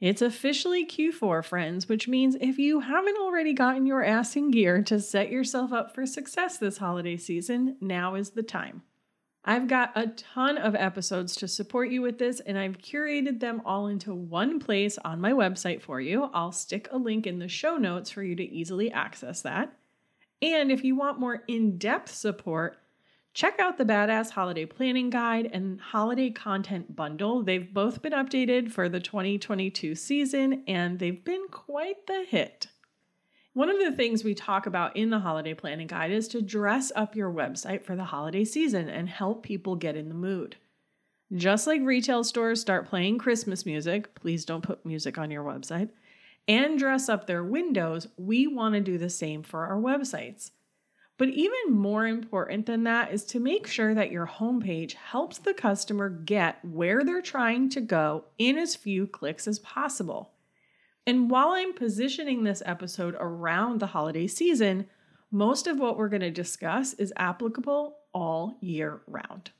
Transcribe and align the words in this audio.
It's 0.00 0.20
officially 0.20 0.84
Q4, 0.84 1.42
friends, 1.42 1.88
which 1.88 2.06
means 2.06 2.36
if 2.38 2.58
you 2.58 2.80
haven't 2.80 3.16
already 3.16 3.54
gotten 3.54 3.86
your 3.86 4.04
ass 4.04 4.36
in 4.36 4.50
gear 4.50 4.82
to 4.82 5.00
set 5.00 5.30
yourself 5.30 5.72
up 5.72 5.94
for 5.94 6.04
success 6.04 6.58
this 6.58 6.78
holiday 6.78 7.16
season, 7.16 7.76
now 7.80 8.14
is 8.14 8.30
the 8.30 8.42
time. 8.42 8.82
I've 9.42 9.68
got 9.68 9.92
a 9.94 10.08
ton 10.08 10.58
of 10.58 10.74
episodes 10.74 11.34
to 11.36 11.48
support 11.48 11.88
you 11.88 12.02
with 12.02 12.18
this, 12.18 12.40
and 12.40 12.58
I've 12.58 12.78
curated 12.78 13.40
them 13.40 13.62
all 13.64 13.86
into 13.86 14.12
one 14.12 14.58
place 14.58 14.98
on 14.98 15.20
my 15.20 15.32
website 15.32 15.80
for 15.80 16.00
you. 16.00 16.28
I'll 16.34 16.52
stick 16.52 16.88
a 16.90 16.98
link 16.98 17.26
in 17.26 17.38
the 17.38 17.48
show 17.48 17.76
notes 17.76 18.10
for 18.10 18.22
you 18.22 18.34
to 18.36 18.42
easily 18.42 18.90
access 18.92 19.40
that. 19.42 19.72
And 20.42 20.70
if 20.70 20.84
you 20.84 20.94
want 20.94 21.20
more 21.20 21.42
in 21.48 21.78
depth 21.78 22.12
support, 22.12 22.76
Check 23.36 23.60
out 23.60 23.76
the 23.76 23.84
Badass 23.84 24.30
Holiday 24.30 24.64
Planning 24.64 25.10
Guide 25.10 25.50
and 25.52 25.78
Holiday 25.78 26.30
Content 26.30 26.96
Bundle. 26.96 27.42
They've 27.42 27.70
both 27.70 28.00
been 28.00 28.14
updated 28.14 28.72
for 28.72 28.88
the 28.88 28.98
2022 28.98 29.94
season 29.94 30.64
and 30.66 30.98
they've 30.98 31.22
been 31.22 31.46
quite 31.50 32.06
the 32.06 32.24
hit. 32.26 32.68
One 33.52 33.68
of 33.68 33.78
the 33.78 33.92
things 33.92 34.24
we 34.24 34.34
talk 34.34 34.64
about 34.64 34.96
in 34.96 35.10
the 35.10 35.18
Holiday 35.18 35.52
Planning 35.52 35.88
Guide 35.88 36.12
is 36.12 36.28
to 36.28 36.40
dress 36.40 36.90
up 36.96 37.14
your 37.14 37.30
website 37.30 37.84
for 37.84 37.94
the 37.94 38.04
holiday 38.04 38.42
season 38.42 38.88
and 38.88 39.06
help 39.06 39.42
people 39.42 39.76
get 39.76 39.96
in 39.96 40.08
the 40.08 40.14
mood. 40.14 40.56
Just 41.30 41.66
like 41.66 41.82
retail 41.82 42.24
stores 42.24 42.62
start 42.62 42.88
playing 42.88 43.18
Christmas 43.18 43.66
music, 43.66 44.14
please 44.14 44.46
don't 44.46 44.64
put 44.64 44.86
music 44.86 45.18
on 45.18 45.30
your 45.30 45.44
website, 45.44 45.90
and 46.48 46.78
dress 46.78 47.10
up 47.10 47.26
their 47.26 47.44
windows, 47.44 48.08
we 48.16 48.46
want 48.46 48.76
to 48.76 48.80
do 48.80 48.96
the 48.96 49.10
same 49.10 49.42
for 49.42 49.66
our 49.66 49.76
websites. 49.76 50.52
But 51.18 51.28
even 51.28 51.72
more 51.72 52.06
important 52.06 52.66
than 52.66 52.84
that 52.84 53.12
is 53.12 53.24
to 53.26 53.40
make 53.40 53.66
sure 53.66 53.94
that 53.94 54.12
your 54.12 54.26
homepage 54.26 54.92
helps 54.94 55.38
the 55.38 55.54
customer 55.54 56.10
get 56.10 56.62
where 56.62 57.04
they're 57.04 57.22
trying 57.22 57.70
to 57.70 57.80
go 57.80 58.24
in 58.38 58.58
as 58.58 58.76
few 58.76 59.06
clicks 59.06 59.48
as 59.48 59.58
possible. 59.58 60.32
And 61.06 61.30
while 61.30 61.50
I'm 61.50 61.72
positioning 61.72 62.42
this 62.42 62.62
episode 62.66 63.16
around 63.18 63.80
the 63.80 63.86
holiday 63.86 64.26
season, 64.26 64.88
most 65.30 65.66
of 65.66 65.78
what 65.78 65.96
we're 65.96 66.08
going 66.08 66.20
to 66.20 66.30
discuss 66.30 66.92
is 66.94 67.12
applicable 67.16 67.96
all 68.12 68.58
year 68.60 69.00
round. 69.06 69.50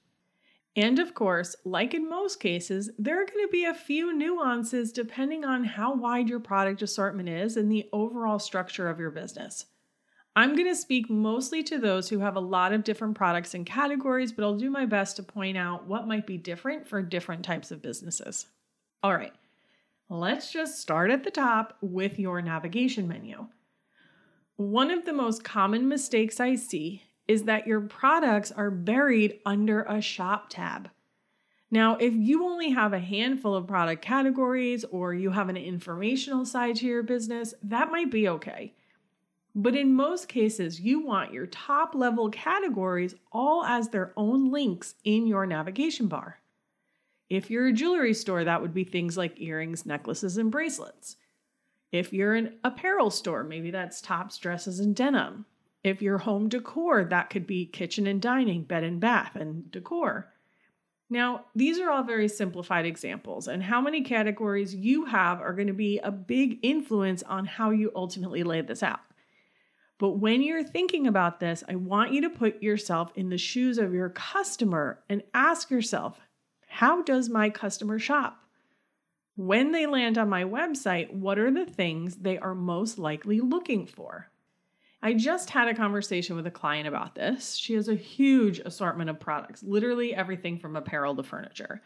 And 0.75 0.99
of 0.99 1.15
course, 1.15 1.57
like 1.65 1.95
in 1.95 2.09
most 2.09 2.39
cases, 2.39 2.91
there 2.99 3.21
are 3.21 3.25
going 3.25 3.47
to 3.47 3.51
be 3.51 3.65
a 3.65 3.73
few 3.73 4.15
nuances 4.15 4.93
depending 4.93 5.45
on 5.45 5.65
how 5.65 5.95
wide 5.95 6.29
your 6.29 6.41
product 6.41 6.83
assortment 6.83 7.31
is 7.31 7.57
and 7.57 7.73
the 7.73 7.89
overall 7.95 8.39
structure 8.39 8.89
of 8.91 9.01
your 9.01 9.11
business. 9.11 9.67
I'm 10.39 10.55
going 10.55 10.69
to 10.69 10.77
speak 10.77 11.09
mostly 11.09 11.63
to 11.63 11.79
those 11.79 12.11
who 12.11 12.19
have 12.19 12.37
a 12.37 12.41
lot 12.41 12.75
of 12.75 12.85
different 12.85 13.17
products 13.17 13.55
and 13.55 13.65
categories, 13.65 14.33
but 14.33 14.45
I'll 14.45 14.59
do 14.59 14.69
my 14.71 14.85
best 14.85 15.17
to 15.17 15.23
point 15.23 15.57
out 15.57 15.87
what 15.87 16.07
might 16.07 16.27
be 16.27 16.37
different 16.37 16.87
for 16.87 17.01
different 17.01 17.43
types 17.43 17.71
of 17.71 17.81
businesses. 17.81 18.47
All 19.03 19.15
right, 19.15 19.33
let's 20.11 20.53
just 20.53 20.79
start 20.79 21.11
at 21.11 21.25
the 21.25 21.31
top 21.31 21.79
with 21.81 22.19
your 22.19 22.43
navigation 22.43 23.09
menu. 23.09 23.47
One 24.57 24.91
of 24.91 25.07
the 25.07 25.15
most 25.15 25.43
common 25.43 25.89
mistakes 25.89 26.39
I 26.39 26.57
see 26.57 27.03
is 27.27 27.45
that 27.45 27.67
your 27.67 27.81
products 27.81 28.53
are 28.53 28.71
buried 28.71 29.41
under 29.47 29.85
a 29.85 30.03
shop 30.03 30.51
tab. 30.51 30.91
Now, 31.71 31.97
if 31.97 32.13
you 32.13 32.45
only 32.45 32.71
have 32.71 32.93
a 32.93 32.99
handful 32.99 33.55
of 33.55 33.67
product 33.67 34.03
categories 34.03 34.85
or 34.85 35.15
you 35.15 35.31
have 35.31 35.49
an 35.49 35.57
informational 35.57 36.45
side 36.45 36.77
to 36.77 36.87
your 36.87 37.03
business, 37.03 37.55
that 37.63 37.91
might 37.91 38.11
be 38.11 38.29
okay. 38.29 38.75
But 39.59 39.75
in 39.75 39.95
most 39.95 40.29
cases, 40.29 40.81
you 40.81 41.01
want 41.01 41.33
your 41.33 41.47
top 41.47 41.95
level 41.95 42.29
categories 42.29 43.15
all 43.33 43.65
as 43.65 43.89
their 43.89 44.13
own 44.15 44.53
links 44.53 44.97
in 45.03 45.27
your 45.27 45.47
navigation 45.47 46.09
bar. 46.09 46.41
If 47.31 47.49
you're 47.49 47.69
a 47.69 47.73
jewelry 47.73 48.13
store, 48.13 48.45
that 48.45 48.61
would 48.61 48.75
be 48.75 48.85
things 48.85 49.17
like 49.17 49.41
earrings, 49.41 49.87
necklaces, 49.87 50.37
and 50.37 50.51
bracelets. 50.51 51.17
If 51.91 52.13
you're 52.13 52.35
an 52.35 52.59
apparel 52.65 53.11
store, 53.11 53.45
maybe 53.45 53.71
that's 53.71 54.03
tops, 54.03 54.37
dresses, 54.37 54.79
and 54.79 54.95
denim. 54.95 55.47
If 55.83 56.03
you're 56.03 56.19
home 56.19 56.51
decor, 56.51 57.05
that 57.05 57.31
could 57.31 57.47
be 57.47 57.65
kitchen 57.65 58.07
and 58.07 58.21
dining, 58.21 58.65
bed 58.65 58.85
and 58.85 59.01
bath, 59.01 59.37
and 59.37 59.71
decor. 59.71 60.35
Now, 61.09 61.47
these 61.55 61.79
are 61.79 61.89
all 61.89 62.03
very 62.03 62.29
simplified 62.29 62.85
examples, 62.85 63.49
and 63.49 63.63
how 63.63 63.81
many 63.81 64.03
categories 64.03 64.75
you 64.75 65.07
have 65.07 65.41
are 65.41 65.55
going 65.55 65.69
to 65.69 65.73
be 65.73 65.99
a 66.01 66.11
big 66.11 66.59
influence 66.63 67.23
on 67.23 67.47
how 67.47 67.71
you 67.71 67.91
ultimately 67.97 68.43
lay 68.43 68.61
this 68.61 68.83
out. 68.83 69.01
But 69.99 70.19
when 70.19 70.43
you're 70.43 70.65
thinking 70.65 71.07
about 71.07 71.41
this, 71.41 71.65
I 71.69 71.77
want 71.77 72.13
you 72.13 72.21
to 72.23 72.31
put 72.31 72.63
yourself 72.63 73.13
in 73.15 73.31
the 73.31 73.39
shoes 73.39 73.79
of 73.79 73.95
your 73.95 74.11
customer 74.11 75.03
and 75.09 75.23
ask 75.33 75.71
yourself, 75.71 76.21
how 76.67 77.03
does 77.03 77.31
my 77.31 77.49
customer 77.49 77.99
shop? 77.99 78.43
When 79.37 79.73
they 79.73 79.87
land 79.87 80.19
on 80.19 80.29
my 80.29 80.45
website, 80.45 81.13
what 81.13 81.39
are 81.39 81.51
the 81.51 81.67
things 81.67 82.17
they 82.17 82.39
are 82.39 82.55
most 82.55 82.99
likely 82.99 83.41
looking 83.41 83.87
for? 83.87 84.31
I 85.03 85.15
just 85.15 85.51
had 85.51 85.69
a 85.69 85.75
conversation 85.75 86.37
with 86.37 86.47
a 86.47 86.51
client 86.51 86.89
about 86.89 87.15
this. 87.15 87.55
She 87.55 87.75
has 87.75 87.89
a 87.89 87.95
huge 87.95 88.59
assortment 88.59 89.09
of 89.09 89.21
products, 89.21 89.63
literally 89.63 90.15
everything 90.15 90.59
from 90.59 90.75
apparel 90.75 91.15
to 91.17 91.23
furniture. 91.23 91.83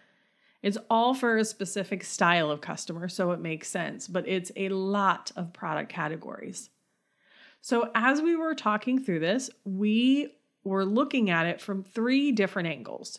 It's 0.62 0.78
all 0.88 1.14
for 1.14 1.36
a 1.36 1.44
specific 1.44 2.04
style 2.04 2.50
of 2.50 2.60
customer, 2.60 3.08
so 3.08 3.32
it 3.32 3.40
makes 3.40 3.68
sense, 3.68 4.06
but 4.06 4.28
it's 4.28 4.52
a 4.56 4.68
lot 4.68 5.32
of 5.36 5.52
product 5.52 5.90
categories. 5.90 6.70
So, 7.60 7.90
as 7.94 8.22
we 8.22 8.36
were 8.36 8.54
talking 8.54 8.98
through 8.98 9.20
this, 9.20 9.50
we 9.64 10.34
were 10.64 10.84
looking 10.84 11.30
at 11.30 11.46
it 11.46 11.60
from 11.60 11.82
three 11.82 12.32
different 12.32 12.68
angles. 12.68 13.18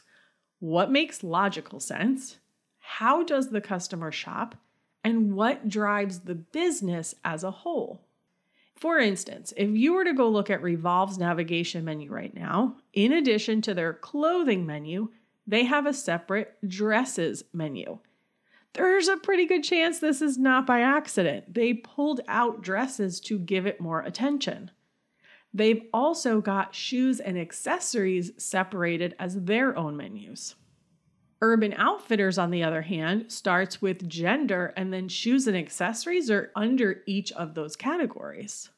What 0.59 0.91
makes 0.91 1.23
logical 1.23 1.79
sense? 1.79 2.37
How 2.79 3.23
does 3.23 3.49
the 3.49 3.61
customer 3.61 4.11
shop? 4.11 4.55
And 5.03 5.33
what 5.35 5.67
drives 5.67 6.19
the 6.19 6.35
business 6.35 7.15
as 7.23 7.43
a 7.43 7.51
whole? 7.51 8.01
For 8.75 8.97
instance, 8.97 9.53
if 9.57 9.69
you 9.69 9.93
were 9.93 10.03
to 10.03 10.13
go 10.13 10.29
look 10.29 10.49
at 10.49 10.61
Revolve's 10.61 11.17
navigation 11.17 11.85
menu 11.85 12.11
right 12.11 12.33
now, 12.33 12.77
in 12.93 13.11
addition 13.11 13.61
to 13.61 13.73
their 13.73 13.93
clothing 13.93 14.65
menu, 14.65 15.09
they 15.45 15.65
have 15.65 15.85
a 15.85 15.93
separate 15.93 16.57
dresses 16.67 17.43
menu 17.53 17.99
there's 18.73 19.07
a 19.07 19.17
pretty 19.17 19.45
good 19.45 19.63
chance 19.63 19.99
this 19.99 20.21
is 20.21 20.37
not 20.37 20.65
by 20.65 20.81
accident. 20.81 21.53
They 21.53 21.73
pulled 21.73 22.21
out 22.27 22.61
dresses 22.61 23.19
to 23.21 23.37
give 23.37 23.65
it 23.65 23.81
more 23.81 24.01
attention. 24.01 24.71
They've 25.53 25.83
also 25.93 26.39
got 26.39 26.73
shoes 26.73 27.19
and 27.19 27.37
accessories 27.37 28.31
separated 28.37 29.15
as 29.19 29.43
their 29.43 29.77
own 29.77 29.97
menus. 29.97 30.55
Urban 31.41 31.73
Outfitters, 31.73 32.37
on 32.37 32.51
the 32.51 32.63
other 32.63 32.83
hand, 32.83 33.31
starts 33.31 33.81
with 33.81 34.07
gender 34.07 34.73
and 34.77 34.93
then 34.93 35.09
shoes 35.09 35.47
and 35.47 35.57
accessories 35.57 36.29
are 36.29 36.51
under 36.55 37.01
each 37.05 37.31
of 37.33 37.55
those 37.55 37.75
categories. 37.75 38.69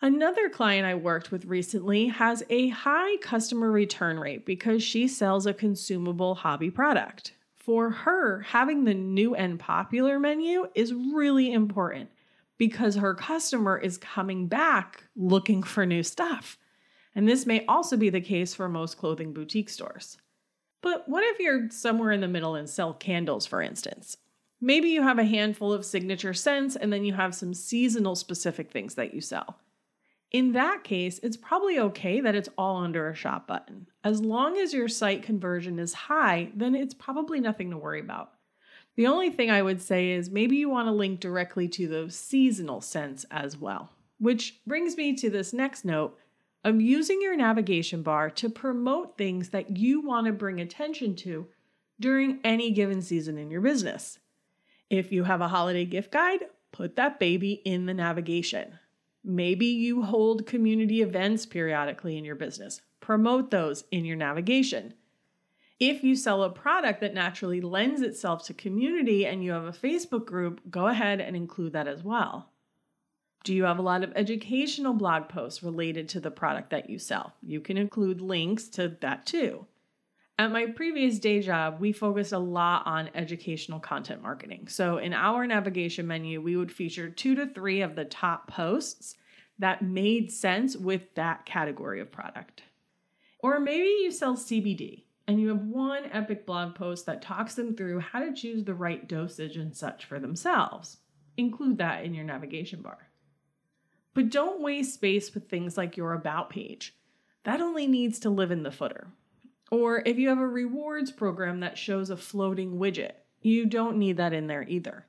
Another 0.00 0.48
client 0.48 0.86
I 0.86 0.94
worked 0.94 1.32
with 1.32 1.46
recently 1.46 2.06
has 2.06 2.44
a 2.50 2.68
high 2.68 3.16
customer 3.16 3.72
return 3.72 4.20
rate 4.20 4.46
because 4.46 4.82
she 4.82 5.08
sells 5.08 5.46
a 5.46 5.54
consumable 5.54 6.36
hobby 6.36 6.70
product 6.70 7.32
for 7.68 7.90
her, 7.90 8.40
having 8.40 8.84
the 8.84 8.94
new 8.94 9.34
and 9.34 9.60
popular 9.60 10.18
menu 10.18 10.66
is 10.74 10.94
really 10.94 11.52
important 11.52 12.08
because 12.56 12.94
her 12.94 13.12
customer 13.12 13.76
is 13.76 13.98
coming 13.98 14.46
back 14.46 15.04
looking 15.14 15.62
for 15.62 15.84
new 15.84 16.02
stuff. 16.02 16.56
And 17.14 17.28
this 17.28 17.44
may 17.44 17.66
also 17.66 17.98
be 17.98 18.08
the 18.08 18.22
case 18.22 18.54
for 18.54 18.70
most 18.70 18.96
clothing 18.96 19.34
boutique 19.34 19.68
stores. 19.68 20.16
But 20.80 21.10
what 21.10 21.24
if 21.24 21.38
you're 21.40 21.68
somewhere 21.68 22.10
in 22.10 22.22
the 22.22 22.26
middle 22.26 22.54
and 22.54 22.70
sell 22.70 22.94
candles, 22.94 23.44
for 23.44 23.60
instance? 23.60 24.16
Maybe 24.62 24.88
you 24.88 25.02
have 25.02 25.18
a 25.18 25.24
handful 25.24 25.70
of 25.70 25.84
signature 25.84 26.32
scents 26.32 26.74
and 26.74 26.90
then 26.90 27.04
you 27.04 27.12
have 27.12 27.34
some 27.34 27.52
seasonal 27.52 28.16
specific 28.16 28.70
things 28.70 28.94
that 28.94 29.12
you 29.12 29.20
sell. 29.20 29.58
In 30.30 30.52
that 30.52 30.84
case, 30.84 31.18
it's 31.22 31.38
probably 31.38 31.78
okay 31.78 32.20
that 32.20 32.34
it's 32.34 32.50
all 32.58 32.76
under 32.76 33.08
a 33.08 33.14
shop 33.14 33.46
button. 33.46 33.86
As 34.04 34.20
long 34.20 34.58
as 34.58 34.74
your 34.74 34.88
site 34.88 35.22
conversion 35.22 35.78
is 35.78 35.94
high, 35.94 36.50
then 36.54 36.74
it's 36.74 36.92
probably 36.92 37.40
nothing 37.40 37.70
to 37.70 37.78
worry 37.78 38.00
about. 38.00 38.32
The 38.96 39.06
only 39.06 39.30
thing 39.30 39.50
I 39.50 39.62
would 39.62 39.80
say 39.80 40.10
is 40.10 40.28
maybe 40.28 40.56
you 40.56 40.68
want 40.68 40.88
to 40.88 40.92
link 40.92 41.20
directly 41.20 41.68
to 41.68 41.88
the 41.88 42.10
seasonal 42.10 42.80
scents 42.80 43.24
as 43.30 43.56
well. 43.56 43.90
Which 44.18 44.60
brings 44.66 44.96
me 44.96 45.14
to 45.14 45.30
this 45.30 45.52
next 45.52 45.84
note 45.84 46.18
of 46.64 46.80
using 46.80 47.22
your 47.22 47.36
navigation 47.36 48.02
bar 48.02 48.28
to 48.30 48.50
promote 48.50 49.16
things 49.16 49.50
that 49.50 49.76
you 49.76 50.00
want 50.00 50.26
to 50.26 50.32
bring 50.32 50.60
attention 50.60 51.14
to 51.16 51.46
during 52.00 52.40
any 52.44 52.72
given 52.72 53.00
season 53.00 53.38
in 53.38 53.50
your 53.50 53.60
business. 53.60 54.18
If 54.90 55.12
you 55.12 55.24
have 55.24 55.40
a 55.40 55.48
holiday 55.48 55.84
gift 55.84 56.10
guide, 56.10 56.46
put 56.72 56.96
that 56.96 57.20
baby 57.20 57.52
in 57.64 57.86
the 57.86 57.94
navigation. 57.94 58.78
Maybe 59.28 59.66
you 59.66 60.04
hold 60.04 60.46
community 60.46 61.02
events 61.02 61.44
periodically 61.44 62.16
in 62.16 62.24
your 62.24 62.34
business. 62.34 62.80
Promote 63.00 63.50
those 63.50 63.84
in 63.90 64.06
your 64.06 64.16
navigation. 64.16 64.94
If 65.78 66.02
you 66.02 66.16
sell 66.16 66.42
a 66.42 66.50
product 66.50 67.02
that 67.02 67.12
naturally 67.12 67.60
lends 67.60 68.00
itself 68.00 68.46
to 68.46 68.54
community 68.54 69.26
and 69.26 69.44
you 69.44 69.52
have 69.52 69.66
a 69.66 69.72
Facebook 69.72 70.24
group, 70.24 70.62
go 70.70 70.86
ahead 70.86 71.20
and 71.20 71.36
include 71.36 71.74
that 71.74 71.86
as 71.86 72.02
well. 72.02 72.52
Do 73.44 73.54
you 73.54 73.64
have 73.64 73.78
a 73.78 73.82
lot 73.82 74.02
of 74.02 74.14
educational 74.16 74.94
blog 74.94 75.28
posts 75.28 75.62
related 75.62 76.08
to 76.08 76.20
the 76.20 76.30
product 76.30 76.70
that 76.70 76.88
you 76.88 76.98
sell? 76.98 77.34
You 77.42 77.60
can 77.60 77.76
include 77.76 78.22
links 78.22 78.66
to 78.70 78.96
that 79.02 79.26
too. 79.26 79.66
At 80.38 80.52
my 80.52 80.66
previous 80.66 81.18
day 81.18 81.42
job, 81.42 81.80
we 81.80 81.92
focused 81.92 82.32
a 82.32 82.38
lot 82.38 82.86
on 82.86 83.10
educational 83.14 83.80
content 83.80 84.22
marketing. 84.22 84.68
So, 84.68 84.96
in 84.96 85.12
our 85.12 85.46
navigation 85.46 86.06
menu, 86.06 86.40
we 86.40 86.56
would 86.56 86.72
feature 86.72 87.10
two 87.10 87.34
to 87.34 87.46
three 87.46 87.82
of 87.82 87.94
the 87.94 88.04
top 88.04 88.48
posts 88.48 89.16
that 89.58 89.82
made 89.82 90.30
sense 90.30 90.76
with 90.76 91.14
that 91.14 91.46
category 91.46 92.00
of 92.00 92.12
product. 92.12 92.62
Or 93.40 93.60
maybe 93.60 93.88
you 94.00 94.10
sell 94.10 94.36
CBD 94.36 95.04
and 95.26 95.40
you 95.40 95.48
have 95.48 95.62
one 95.62 96.04
epic 96.12 96.46
blog 96.46 96.74
post 96.74 97.06
that 97.06 97.22
talks 97.22 97.54
them 97.54 97.76
through 97.76 98.00
how 98.00 98.20
to 98.20 98.32
choose 98.32 98.64
the 98.64 98.74
right 98.74 99.06
dosage 99.06 99.56
and 99.56 99.76
such 99.76 100.04
for 100.04 100.18
themselves. 100.18 100.98
Include 101.36 101.78
that 101.78 102.04
in 102.04 102.14
your 102.14 102.24
navigation 102.24 102.82
bar. 102.82 103.08
But 104.14 104.30
don't 104.30 104.62
waste 104.62 104.94
space 104.94 105.34
with 105.34 105.48
things 105.48 105.76
like 105.76 105.96
your 105.96 106.14
About 106.14 106.50
page. 106.50 106.96
That 107.44 107.60
only 107.60 107.86
needs 107.86 108.18
to 108.20 108.30
live 108.30 108.50
in 108.50 108.62
the 108.62 108.72
footer. 108.72 109.08
Or 109.70 110.02
if 110.04 110.18
you 110.18 110.30
have 110.30 110.38
a 110.38 110.46
rewards 110.46 111.12
program 111.12 111.60
that 111.60 111.78
shows 111.78 112.10
a 112.10 112.16
floating 112.16 112.78
widget, 112.78 113.12
you 113.42 113.66
don't 113.66 113.98
need 113.98 114.16
that 114.16 114.32
in 114.32 114.46
there 114.46 114.64
either. 114.66 115.06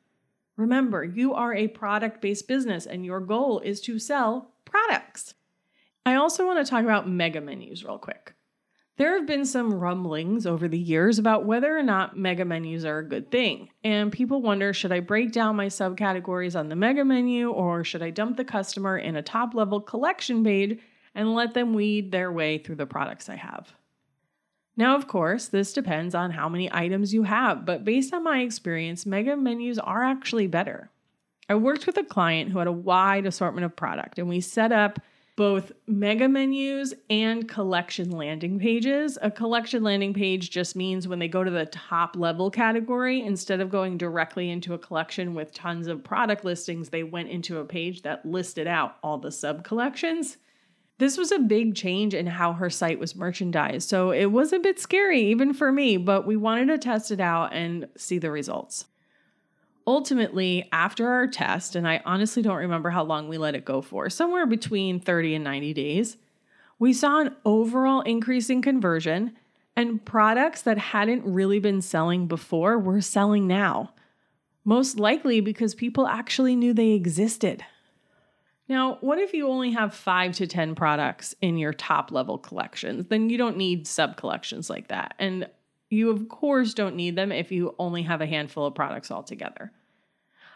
Remember, 0.59 1.05
you 1.05 1.33
are 1.33 1.55
a 1.55 1.69
product 1.69 2.21
based 2.21 2.45
business 2.45 2.85
and 2.85 3.05
your 3.05 3.21
goal 3.21 3.61
is 3.61 3.79
to 3.79 3.97
sell 3.97 4.51
products. 4.65 5.33
I 6.05 6.15
also 6.15 6.45
want 6.45 6.63
to 6.63 6.69
talk 6.69 6.83
about 6.83 7.07
mega 7.07 7.39
menus 7.39 7.85
real 7.85 7.97
quick. 7.97 8.33
There 8.97 9.17
have 9.17 9.25
been 9.25 9.45
some 9.45 9.73
rumblings 9.73 10.45
over 10.45 10.67
the 10.67 10.77
years 10.77 11.17
about 11.17 11.45
whether 11.45 11.77
or 11.77 11.81
not 11.81 12.17
mega 12.17 12.43
menus 12.43 12.83
are 12.83 12.99
a 12.99 13.07
good 13.07 13.31
thing, 13.31 13.69
and 13.85 14.11
people 14.11 14.41
wonder 14.41 14.73
should 14.73 14.91
I 14.91 14.99
break 14.99 15.31
down 15.31 15.55
my 15.55 15.67
subcategories 15.67 16.59
on 16.59 16.67
the 16.67 16.75
mega 16.75 17.05
menu 17.05 17.51
or 17.51 17.85
should 17.85 18.03
I 18.03 18.09
dump 18.09 18.35
the 18.35 18.43
customer 18.43 18.97
in 18.97 19.15
a 19.15 19.21
top 19.21 19.53
level 19.53 19.79
collection 19.79 20.43
page 20.43 20.77
and 21.15 21.33
let 21.33 21.53
them 21.53 21.73
weed 21.73 22.11
their 22.11 22.33
way 22.33 22.57
through 22.57 22.75
the 22.75 22.85
products 22.85 23.29
I 23.29 23.37
have? 23.37 23.71
Now, 24.79 24.95
of 24.95 25.09
course, 25.09 25.49
this 25.49 25.73
depends 25.73 26.15
on 26.15 26.31
how 26.31 26.47
many 26.47 26.71
items 26.71 27.13
you 27.13 27.23
have, 27.23 27.65
but 27.65 27.83
based 27.83 28.13
on 28.13 28.23
my 28.23 28.39
experience, 28.39 29.05
mega 29.05 29.35
menus 29.35 29.77
are 29.77 30.05
actually 30.05 30.47
better. 30.47 30.89
I 31.49 31.55
worked 31.55 31.85
with 31.85 31.97
a 31.97 32.03
client 32.05 32.49
who 32.49 32.59
had 32.59 32.67
a 32.69 32.71
wide 32.71 33.25
assortment 33.25 33.65
of 33.65 33.75
product, 33.75 34.19
and 34.19 34.29
we 34.29 34.39
set 34.39 34.71
up 34.71 35.01
both 35.35 35.73
mega 35.85 36.29
menus 36.29 36.93
and 37.09 37.49
collection 37.49 38.09
landing 38.11 38.57
pages. 38.57 39.17
A 39.21 39.29
collection 39.29 39.83
landing 39.83 40.13
page 40.13 40.49
just 40.49 40.77
means 40.77 41.09
when 41.09 41.19
they 41.19 41.27
go 41.27 41.43
to 41.43 41.51
the 41.51 41.65
top 41.65 42.15
level 42.15 42.49
category, 42.49 43.21
instead 43.21 43.59
of 43.59 43.69
going 43.69 43.97
directly 43.97 44.49
into 44.49 44.75
a 44.75 44.79
collection 44.79 45.33
with 45.33 45.53
tons 45.53 45.87
of 45.87 46.05
product 46.05 46.45
listings, 46.45 46.87
they 46.87 47.03
went 47.03 47.27
into 47.27 47.57
a 47.57 47.65
page 47.65 48.03
that 48.03 48.25
listed 48.25 48.65
out 48.65 48.95
all 49.03 49.17
the 49.17 49.31
sub 49.31 49.65
collections. 49.65 50.37
This 50.99 51.17
was 51.17 51.31
a 51.31 51.39
big 51.39 51.75
change 51.75 52.13
in 52.13 52.27
how 52.27 52.51
her 52.53 52.69
site 52.69 52.99
was 52.99 53.15
merchandised, 53.15 53.87
so 53.87 54.11
it 54.11 54.25
was 54.25 54.51
a 54.51 54.59
bit 54.59 54.79
scary 54.79 55.21
even 55.21 55.53
for 55.53 55.71
me, 55.71 55.95
but 55.95 56.27
we 56.27 56.35
wanted 56.35 56.67
to 56.67 56.77
test 56.77 57.09
it 57.09 57.21
out 57.21 57.53
and 57.53 57.87
see 57.95 58.19
the 58.19 58.29
results. 58.29 58.85
Ultimately, 59.87 60.67
after 60.73 61.07
our 61.07 61.25
test, 61.25 61.77
and 61.77 61.87
I 61.87 62.01
honestly 62.05 62.43
don't 62.43 62.57
remember 62.57 62.89
how 62.89 63.03
long 63.03 63.29
we 63.29 63.37
let 63.37 63.55
it 63.55 63.63
go 63.63 63.81
for, 63.81 64.09
somewhere 64.09 64.45
between 64.45 64.99
30 64.99 65.35
and 65.35 65.43
90 65.45 65.73
days, 65.73 66.17
we 66.77 66.91
saw 66.91 67.21
an 67.21 67.35
overall 67.45 68.01
increase 68.01 68.49
in 68.49 68.61
conversion, 68.61 69.37
and 69.77 70.03
products 70.03 70.61
that 70.63 70.77
hadn't 70.77 71.23
really 71.23 71.59
been 71.59 71.81
selling 71.81 72.27
before 72.27 72.77
were 72.77 72.99
selling 72.99 73.47
now. 73.47 73.93
Most 74.65 74.99
likely 74.99 75.39
because 75.39 75.73
people 75.75 76.07
actually 76.07 76.57
knew 76.57 76.73
they 76.73 76.89
existed. 76.89 77.63
Now, 78.69 78.99
what 79.01 79.17
if 79.17 79.33
you 79.33 79.47
only 79.47 79.71
have 79.71 79.95
five 79.95 80.33
to 80.33 80.45
10 80.45 80.75
products 80.75 81.33
in 81.41 81.57
your 81.57 81.73
top 81.73 82.11
level 82.11 82.37
collections? 82.37 83.07
Then 83.07 83.31
you 83.31 83.37
don't 83.37 83.57
need 83.57 83.87
sub 83.87 84.15
collections 84.15 84.69
like 84.69 84.89
that. 84.89 85.15
And 85.17 85.49
you, 85.89 86.11
of 86.11 86.29
course, 86.29 86.75
don't 86.75 86.95
need 86.95 87.15
them 87.15 87.31
if 87.31 87.51
you 87.51 87.73
only 87.79 88.03
have 88.03 88.21
a 88.21 88.27
handful 88.27 88.67
of 88.67 88.75
products 88.75 89.09
altogether. 89.09 89.71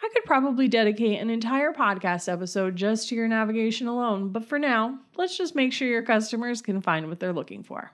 I 0.04 0.10
could 0.13 0.25
probably 0.25 0.68
dedicate 0.68 1.19
an 1.21 1.31
entire 1.31 1.74
podcast 1.74 2.31
episode 2.31 2.75
just 2.75 3.10
to 3.10 3.15
your 3.15 3.27
navigation 3.27 3.88
alone, 3.88 4.30
but 4.30 4.45
for 4.45 4.59
now, 4.59 5.00
let's 5.16 5.36
just 5.36 5.56
make 5.56 5.74
sure 5.74 5.88
your 5.88 6.04
customers 6.04 6.62
can 6.62 6.81
find 6.81 7.09
what 7.09 7.19
they're 7.19 7.33
looking 7.33 7.63
for. 7.63 7.92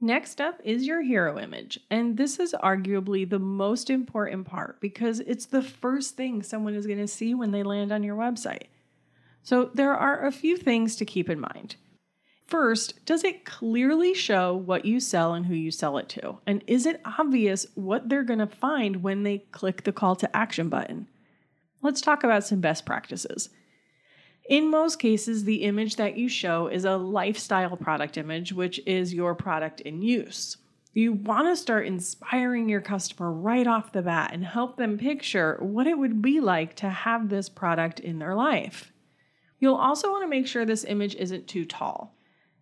Next 0.00 0.40
up 0.40 0.60
is 0.64 0.86
your 0.86 1.02
hero 1.02 1.38
image, 1.38 1.80
and 1.90 2.16
this 2.16 2.38
is 2.38 2.54
arguably 2.62 3.28
the 3.28 3.38
most 3.38 3.90
important 3.90 4.46
part 4.46 4.80
because 4.80 5.20
it's 5.20 5.46
the 5.46 5.62
first 5.62 6.16
thing 6.16 6.42
someone 6.42 6.74
is 6.74 6.86
going 6.86 6.98
to 6.98 7.08
see 7.08 7.34
when 7.34 7.50
they 7.50 7.62
land 7.62 7.90
on 7.90 8.04
your 8.04 8.16
website. 8.16 8.68
So 9.44 9.70
there 9.74 9.94
are 9.94 10.24
a 10.24 10.32
few 10.32 10.56
things 10.56 10.96
to 10.96 11.04
keep 11.04 11.28
in 11.28 11.38
mind. 11.38 11.76
First, 12.46 13.04
does 13.04 13.24
it 13.24 13.44
clearly 13.44 14.14
show 14.14 14.56
what 14.56 14.86
you 14.86 15.00
sell 15.00 15.34
and 15.34 15.44
who 15.46 15.54
you 15.54 15.70
sell 15.70 15.98
it 15.98 16.08
to? 16.10 16.38
And 16.46 16.64
is 16.66 16.86
it 16.86 17.00
obvious 17.04 17.66
what 17.74 18.08
they're 18.08 18.22
going 18.22 18.38
to 18.38 18.46
find 18.46 19.02
when 19.02 19.22
they 19.22 19.38
click 19.52 19.84
the 19.84 19.92
call 19.92 20.16
to 20.16 20.36
action 20.36 20.70
button? 20.70 21.08
Let's 21.82 22.00
talk 22.00 22.24
about 22.24 22.44
some 22.44 22.60
best 22.60 22.86
practices. 22.86 23.50
In 24.48 24.70
most 24.70 24.98
cases, 24.98 25.44
the 25.44 25.62
image 25.62 25.96
that 25.96 26.16
you 26.16 26.28
show 26.28 26.68
is 26.68 26.86
a 26.86 26.96
lifestyle 26.96 27.76
product 27.76 28.16
image, 28.16 28.52
which 28.52 28.80
is 28.86 29.12
your 29.12 29.34
product 29.34 29.82
in 29.82 30.00
use. 30.00 30.56
You 30.94 31.12
want 31.12 31.48
to 31.48 31.56
start 31.56 31.86
inspiring 31.86 32.68
your 32.68 32.80
customer 32.80 33.30
right 33.30 33.66
off 33.66 33.92
the 33.92 34.02
bat 34.02 34.30
and 34.32 34.44
help 34.44 34.76
them 34.76 34.96
picture 34.96 35.58
what 35.60 35.86
it 35.86 35.98
would 35.98 36.22
be 36.22 36.40
like 36.40 36.76
to 36.76 36.88
have 36.88 37.28
this 37.28 37.50
product 37.50 38.00
in 38.00 38.18
their 38.18 38.34
life. 38.34 38.92
You'll 39.64 39.76
also 39.76 40.10
want 40.10 40.22
to 40.24 40.28
make 40.28 40.46
sure 40.46 40.66
this 40.66 40.84
image 40.84 41.14
isn't 41.14 41.48
too 41.48 41.64
tall. 41.64 42.14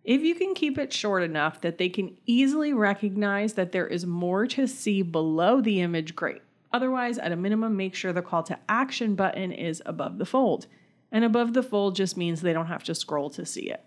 If 0.04 0.23
you 0.23 0.37
can 0.37 0.54
keep 0.54 0.78
it 0.78 0.92
short 0.92 1.25
enough 1.25 1.61
that 1.62 1.76
they 1.76 1.88
can 1.88 2.16
easily 2.26 2.73
recognize 2.73 3.54
that 3.54 3.73
there 3.73 3.88
is 3.88 4.06
more 4.06 4.47
to 4.47 4.68
see 4.68 5.02
below 5.02 5.61
the 5.61 5.80
image, 5.80 6.14
great. 6.14 6.42
Otherwise, 6.73 7.18
at 7.18 7.32
a 7.32 7.37
minimum, 7.37 7.76
make 7.76 7.97
sure 7.97 8.12
the 8.12 8.23
call 8.23 8.44
to 8.44 8.59
action 8.68 9.16
button 9.16 9.50
is 9.50 9.82
above 9.85 10.18
the 10.18 10.25
fold. 10.25 10.68
And 11.11 11.25
above 11.25 11.54
the 11.54 11.62
fold 11.64 11.97
just 11.97 12.16
means 12.16 12.40
they 12.40 12.52
don't 12.52 12.66
have 12.66 12.85
to 12.85 12.94
scroll 12.94 13.30
to 13.30 13.44
see 13.44 13.68
it. 13.68 13.85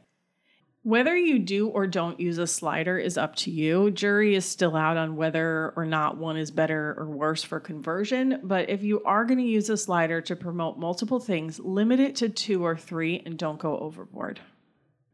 Whether 0.86 1.18
you 1.18 1.39
do 1.39 1.70
or 1.70 1.88
don't 1.88 2.20
use 2.20 2.38
a 2.38 2.46
slider 2.46 3.00
is 3.00 3.18
up 3.18 3.36
to 3.38 3.50
you. 3.50 3.89
Jury 3.89 4.36
is 4.36 4.46
still 4.46 4.75
out 4.75 4.98
on 4.98 5.15
whether 5.15 5.74
or 5.75 5.84
not 5.84 6.18
one 6.20 6.38
is 6.38 6.51
better 6.51 6.94
or 7.00 7.10
worse 7.10 7.42
for 7.42 7.60
conversion, 7.60 8.39
but 8.44 8.70
if 8.70 8.84
you 8.84 9.01
are 9.04 9.25
going 9.25 9.39
to 9.39 9.44
use 9.44 9.68
a 9.72 9.77
slider 9.77 10.22
to 10.22 10.36
promote 10.36 10.77
multiple 10.77 11.20
things, 11.20 11.60
limit 11.60 12.00
it 12.00 12.15
to 12.18 12.30
two 12.30 12.63
or 12.63 12.77
three 12.77 13.24
and 13.25 13.36
don't 13.36 13.58
go 13.58 13.80
overboard. 13.80 14.39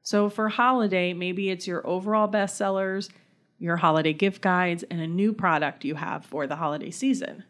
So 0.01 0.29
for 0.29 0.49
holiday, 0.49 1.13
maybe 1.13 1.49
it's 1.49 1.67
your 1.67 1.87
overall 1.87 2.27
bestsellers, 2.27 3.09
your 3.57 3.77
holiday 3.77 4.11
gift 4.11 4.41
guides, 4.41 4.83
and 4.91 4.99
a 4.99 5.07
new 5.07 5.31
product 5.31 5.85
you 5.85 5.95
have 5.95 6.25
for 6.25 6.47
the 6.47 6.57
holiday 6.57 6.91
season. 6.91 7.45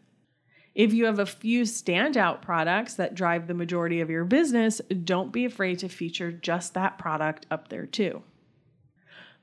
If 0.74 0.94
you 0.94 1.04
have 1.04 1.18
a 1.18 1.26
few 1.26 1.62
standout 1.62 2.40
products 2.40 2.94
that 2.94 3.14
drive 3.14 3.46
the 3.46 3.54
majority 3.54 4.00
of 4.00 4.08
your 4.08 4.24
business, 4.24 4.80
don't 5.04 5.32
be 5.32 5.44
afraid 5.44 5.78
to 5.80 5.88
feature 5.88 6.32
just 6.32 6.74
that 6.74 6.98
product 6.98 7.46
up 7.50 7.68
there 7.68 7.86
too. 7.86 8.22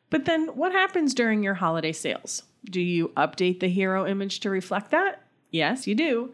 But 0.09 0.25
then 0.25 0.47
what 0.47 0.71
happens 0.71 1.13
during 1.13 1.43
your 1.43 1.53
holiday 1.53 1.91
sales? 1.91 2.43
Do 2.65 2.81
you 2.81 3.09
update 3.09 3.59
the 3.59 3.69
hero 3.69 4.07
image 4.07 4.39
to 4.41 4.49
reflect 4.49 4.89
that? 4.91 5.21
Yes, 5.51 5.85
you 5.85 5.93
do. 5.93 6.33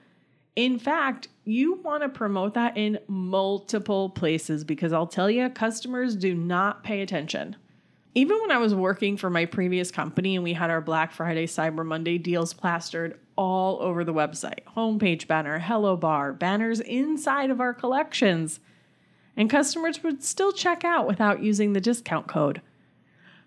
In 0.55 0.79
fact, 0.79 1.27
you 1.43 1.73
want 1.75 2.03
to 2.03 2.09
promote 2.09 2.53
that 2.53 2.77
in 2.77 2.99
multiple 3.07 4.09
places 4.09 4.63
because 4.63 4.93
I'll 4.93 5.07
tell 5.07 5.29
you, 5.29 5.49
customers 5.49 6.15
do 6.15 6.33
not 6.33 6.83
pay 6.83 7.01
attention 7.01 7.57
even 8.15 8.39
when 8.39 8.51
I 8.51 8.57
was 8.57 8.73
working 8.73 9.17
for 9.17 9.29
my 9.29 9.45
previous 9.45 9.91
company 9.91 10.35
and 10.35 10.43
we 10.43 10.53
had 10.53 10.69
our 10.69 10.79
Black 10.79 11.11
Friday, 11.11 11.45
Cyber 11.45 11.85
Monday 11.85 12.17
deals 12.17 12.53
plastered 12.53 13.19
all 13.35 13.81
over 13.81 14.03
the 14.03 14.13
website 14.13 14.63
homepage 14.75 15.27
banner, 15.27 15.59
hello 15.59 15.95
bar, 15.95 16.33
banners 16.33 16.79
inside 16.79 17.49
of 17.49 17.59
our 17.59 17.73
collections. 17.73 18.59
and 19.37 19.49
customers 19.49 20.01
would 20.01 20.23
still 20.23 20.51
check 20.51 20.83
out 20.83 21.05
without 21.07 21.43
using 21.43 21.73
the 21.73 21.81
discount 21.81 22.27
code. 22.27 22.61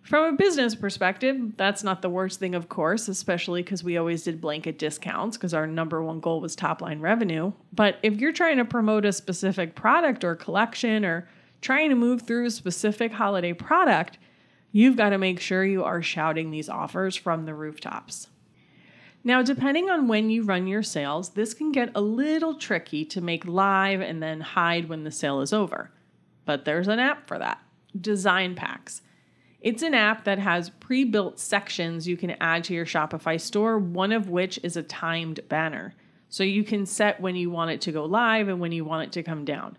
From 0.02 0.34
a 0.34 0.36
business 0.36 0.74
perspective, 0.74 1.56
that's 1.56 1.84
not 1.84 2.00
the 2.00 2.08
worst 2.08 2.38
thing, 2.38 2.54
of 2.54 2.68
course, 2.68 3.08
especially 3.08 3.62
because 3.62 3.84
we 3.84 3.96
always 3.98 4.22
did 4.22 4.40
blanket 4.40 4.78
discounts 4.78 5.36
because 5.36 5.52
our 5.52 5.66
number 5.66 6.02
one 6.02 6.20
goal 6.20 6.40
was 6.40 6.56
top 6.56 6.80
line 6.80 7.00
revenue. 7.00 7.52
But 7.72 7.98
if 8.02 8.18
you're 8.18 8.32
trying 8.32 8.56
to 8.56 8.64
promote 8.64 9.04
a 9.04 9.12
specific 9.12 9.74
product 9.74 10.24
or 10.24 10.34
collection 10.34 11.04
or 11.04 11.28
trying 11.60 11.90
to 11.90 11.96
move 11.96 12.22
through 12.22 12.46
a 12.46 12.50
specific 12.50 13.12
holiday 13.12 13.52
product, 13.52 14.18
you've 14.72 14.96
got 14.96 15.10
to 15.10 15.18
make 15.18 15.40
sure 15.40 15.64
you 15.64 15.84
are 15.84 16.00
shouting 16.00 16.50
these 16.50 16.70
offers 16.70 17.14
from 17.14 17.44
the 17.44 17.54
rooftops. 17.54 18.28
Now, 19.24 19.42
depending 19.42 19.90
on 19.90 20.08
when 20.08 20.30
you 20.30 20.42
run 20.42 20.66
your 20.66 20.82
sales, 20.82 21.30
this 21.30 21.52
can 21.54 21.72
get 21.72 21.90
a 21.94 22.00
little 22.00 22.54
tricky 22.54 23.04
to 23.06 23.20
make 23.20 23.46
live 23.46 24.00
and 24.00 24.22
then 24.22 24.40
hide 24.40 24.88
when 24.88 25.04
the 25.04 25.10
sale 25.10 25.40
is 25.40 25.52
over. 25.52 25.90
But 26.44 26.64
there's 26.64 26.88
an 26.88 26.98
app 26.98 27.26
for 27.26 27.38
that 27.38 27.60
Design 28.00 28.54
Packs. 28.54 29.02
It's 29.60 29.82
an 29.82 29.94
app 29.94 30.24
that 30.24 30.38
has 30.38 30.70
pre 30.70 31.04
built 31.04 31.38
sections 31.38 32.06
you 32.06 32.16
can 32.16 32.30
add 32.40 32.64
to 32.64 32.74
your 32.74 32.86
Shopify 32.86 33.40
store, 33.40 33.78
one 33.78 34.12
of 34.12 34.28
which 34.28 34.60
is 34.62 34.76
a 34.76 34.82
timed 34.82 35.40
banner. 35.48 35.94
So 36.28 36.44
you 36.44 36.62
can 36.62 36.86
set 36.86 37.20
when 37.20 37.36
you 37.36 37.50
want 37.50 37.70
it 37.72 37.80
to 37.82 37.92
go 37.92 38.04
live 38.04 38.48
and 38.48 38.60
when 38.60 38.72
you 38.72 38.84
want 38.84 39.08
it 39.08 39.12
to 39.12 39.22
come 39.22 39.44
down. 39.44 39.76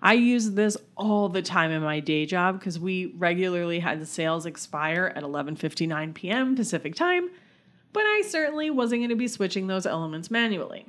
I 0.00 0.14
use 0.14 0.52
this 0.52 0.76
all 0.96 1.28
the 1.28 1.42
time 1.42 1.72
in 1.72 1.82
my 1.82 2.00
day 2.00 2.24
job 2.24 2.58
because 2.58 2.78
we 2.78 3.06
regularly 3.16 3.80
had 3.80 4.00
the 4.00 4.06
sales 4.06 4.46
expire 4.46 5.12
at 5.14 5.24
11:59 5.24 6.14
p.m. 6.14 6.54
Pacific 6.54 6.94
time, 6.94 7.30
but 7.92 8.02
I 8.02 8.22
certainly 8.26 8.70
wasn't 8.70 9.00
going 9.00 9.10
to 9.10 9.16
be 9.16 9.28
switching 9.28 9.66
those 9.66 9.86
elements 9.86 10.30
manually. 10.30 10.86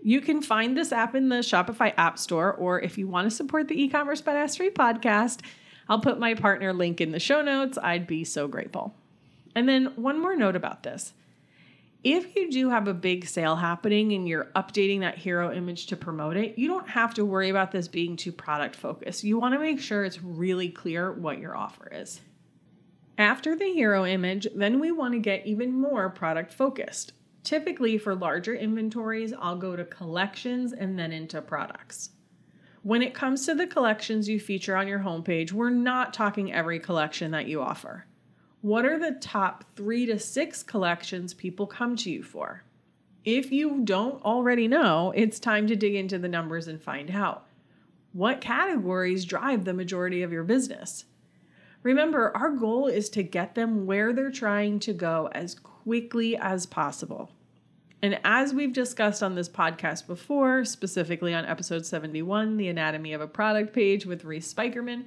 You 0.00 0.20
can 0.20 0.42
find 0.42 0.76
this 0.76 0.92
app 0.92 1.14
in 1.14 1.28
the 1.28 1.36
Shopify 1.36 1.92
App 1.96 2.18
Store, 2.18 2.52
or 2.52 2.80
if 2.80 2.96
you 2.98 3.08
want 3.08 3.28
to 3.28 3.34
support 3.34 3.68
the 3.68 3.80
e-commerce 3.80 4.22
badassery 4.22 4.72
podcast, 4.72 5.40
I'll 5.88 6.00
put 6.00 6.20
my 6.20 6.34
partner 6.34 6.72
link 6.72 7.00
in 7.00 7.10
the 7.10 7.18
show 7.18 7.42
notes. 7.42 7.78
I'd 7.82 8.06
be 8.06 8.24
so 8.24 8.46
grateful. 8.46 8.94
And 9.54 9.68
then 9.68 9.86
one 9.96 10.20
more 10.20 10.36
note 10.36 10.54
about 10.54 10.82
this. 10.84 11.14
If 12.04 12.36
you 12.36 12.48
do 12.50 12.70
have 12.70 12.86
a 12.86 12.94
big 12.94 13.26
sale 13.26 13.56
happening 13.56 14.12
and 14.12 14.28
you're 14.28 14.52
updating 14.54 15.00
that 15.00 15.18
hero 15.18 15.52
image 15.52 15.86
to 15.86 15.96
promote 15.96 16.36
it, 16.36 16.56
you 16.56 16.68
don't 16.68 16.88
have 16.88 17.14
to 17.14 17.24
worry 17.24 17.48
about 17.48 17.72
this 17.72 17.88
being 17.88 18.16
too 18.16 18.30
product 18.30 18.76
focused. 18.76 19.24
You 19.24 19.38
want 19.38 19.54
to 19.54 19.58
make 19.58 19.80
sure 19.80 20.04
it's 20.04 20.22
really 20.22 20.68
clear 20.68 21.10
what 21.10 21.38
your 21.38 21.56
offer 21.56 21.90
is. 21.92 22.20
After 23.18 23.56
the 23.56 23.72
hero 23.72 24.06
image, 24.06 24.46
then 24.54 24.78
we 24.78 24.92
want 24.92 25.12
to 25.14 25.18
get 25.18 25.44
even 25.44 25.72
more 25.72 26.08
product 26.08 26.54
focused. 26.54 27.14
Typically, 27.42 27.98
for 27.98 28.14
larger 28.14 28.54
inventories, 28.54 29.32
I'll 29.36 29.56
go 29.56 29.74
to 29.74 29.84
collections 29.84 30.72
and 30.72 30.96
then 30.96 31.10
into 31.10 31.42
products. 31.42 32.10
When 32.84 33.02
it 33.02 33.14
comes 33.14 33.44
to 33.46 33.56
the 33.56 33.66
collections 33.66 34.28
you 34.28 34.38
feature 34.38 34.76
on 34.76 34.86
your 34.86 35.00
homepage, 35.00 35.50
we're 35.50 35.68
not 35.68 36.14
talking 36.14 36.52
every 36.52 36.78
collection 36.78 37.32
that 37.32 37.48
you 37.48 37.60
offer. 37.60 38.06
What 38.60 38.84
are 38.84 39.00
the 39.00 39.18
top 39.20 39.64
three 39.74 40.06
to 40.06 40.18
six 40.20 40.62
collections 40.62 41.34
people 41.34 41.66
come 41.66 41.96
to 41.96 42.10
you 42.10 42.22
for? 42.22 42.62
If 43.24 43.50
you 43.50 43.80
don't 43.82 44.24
already 44.24 44.68
know, 44.68 45.12
it's 45.16 45.40
time 45.40 45.66
to 45.66 45.76
dig 45.76 45.96
into 45.96 46.18
the 46.18 46.28
numbers 46.28 46.68
and 46.68 46.80
find 46.80 47.10
out. 47.10 47.46
What 48.12 48.40
categories 48.40 49.24
drive 49.24 49.64
the 49.64 49.74
majority 49.74 50.22
of 50.22 50.32
your 50.32 50.44
business? 50.44 51.04
Remember, 51.88 52.36
our 52.36 52.50
goal 52.50 52.86
is 52.86 53.08
to 53.08 53.22
get 53.22 53.54
them 53.54 53.86
where 53.86 54.12
they're 54.12 54.30
trying 54.30 54.78
to 54.80 54.92
go 54.92 55.30
as 55.32 55.54
quickly 55.54 56.36
as 56.36 56.66
possible. 56.66 57.30
And 58.02 58.20
as 58.24 58.52
we've 58.52 58.74
discussed 58.74 59.22
on 59.22 59.34
this 59.34 59.48
podcast 59.48 60.06
before, 60.06 60.66
specifically 60.66 61.32
on 61.32 61.46
episode 61.46 61.86
71, 61.86 62.58
The 62.58 62.68
Anatomy 62.68 63.14
of 63.14 63.22
a 63.22 63.26
Product 63.26 63.72
page 63.72 64.04
with 64.04 64.26
Reese 64.26 64.52
Spykerman, 64.52 65.04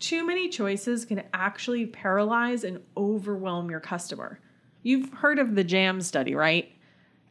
too 0.00 0.26
many 0.26 0.48
choices 0.48 1.04
can 1.04 1.22
actually 1.32 1.86
paralyze 1.86 2.64
and 2.64 2.80
overwhelm 2.96 3.70
your 3.70 3.78
customer. 3.78 4.40
You've 4.82 5.12
heard 5.12 5.38
of 5.38 5.54
the 5.54 5.62
jam 5.62 6.00
study, 6.00 6.34
right? 6.34 6.72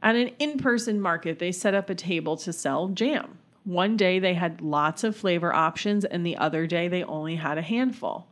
At 0.02 0.16
an 0.16 0.30
in 0.40 0.58
person 0.58 1.02
market, 1.02 1.40
they 1.40 1.52
set 1.52 1.74
up 1.74 1.90
a 1.90 1.96
table 1.96 2.38
to 2.38 2.54
sell 2.54 2.88
jam. 2.88 3.40
One 3.66 3.98
day 3.98 4.20
they 4.20 4.36
had 4.36 4.62
lots 4.62 5.04
of 5.04 5.18
flavor 5.18 5.54
options, 5.54 6.06
and 6.06 6.26
the 6.26 6.38
other 6.38 6.66
day 6.66 6.88
they 6.88 7.04
only 7.04 7.36
had 7.36 7.58
a 7.58 7.62
handful. 7.62 8.29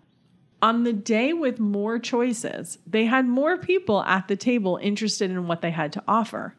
On 0.61 0.83
the 0.83 0.93
day 0.93 1.33
with 1.33 1.59
more 1.59 1.99
choices, 1.99 2.79
they 2.87 3.05
had 3.05 3.27
more 3.27 3.57
people 3.57 4.01
at 4.03 4.27
the 4.27 4.35
table 4.35 4.79
interested 4.81 5.29
in 5.29 5.45
what 5.45 5.61
they 5.61 5.69
had 5.69 5.93
to 5.93 6.03
offer. 6.07 6.55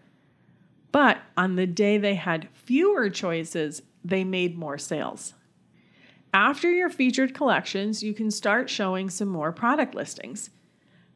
But 0.93 1.19
on 1.37 1.57
the 1.57 1.67
day 1.67 1.99
they 1.99 2.15
had 2.15 2.49
fewer 2.53 3.11
choices, 3.11 3.83
they 4.05 4.23
made 4.23 4.57
more 4.57 4.79
sales. 4.79 5.35
After 6.33 6.71
your 6.71 6.91
featured 6.91 7.35
collections, 7.35 8.03
you 8.03 8.15
can 8.15 8.31
start 8.31 8.71
showing 8.71 9.11
some 9.11 9.29
more 9.29 9.51
product 9.51 9.95
listings. 9.95 10.51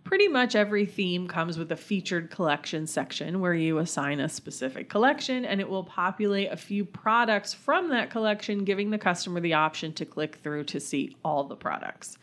Pretty 0.02 0.26
much 0.26 0.56
every 0.56 0.84
theme 0.84 1.28
comes 1.28 1.56
with 1.56 1.70
a 1.70 1.76
featured 1.76 2.30
collection 2.30 2.88
section 2.88 3.38
where 3.38 3.54
you 3.54 3.78
assign 3.78 4.18
a 4.18 4.28
specific 4.28 4.88
collection 4.88 5.44
and 5.44 5.60
it 5.60 5.68
will 5.68 5.84
populate 5.84 6.50
a 6.50 6.56
few 6.56 6.84
products 6.84 7.54
from 7.54 7.90
that 7.90 8.10
collection, 8.10 8.64
giving 8.64 8.90
the 8.90 8.98
customer 8.98 9.38
the 9.38 9.54
option 9.54 9.92
to 9.92 10.04
click 10.04 10.40
through 10.42 10.64
to 10.64 10.80
see 10.80 11.16
all 11.24 11.44
the 11.44 11.54
products. 11.54 12.18